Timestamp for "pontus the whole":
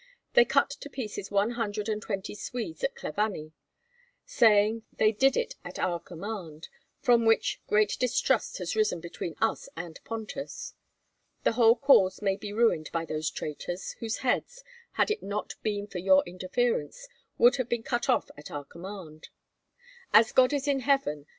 10.03-11.75